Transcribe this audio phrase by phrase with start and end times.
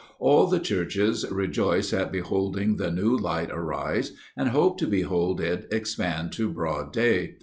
[0.17, 5.67] All the churches rejoice at beholding the new light arise, and hope to behold it
[5.71, 7.35] expand to broad day.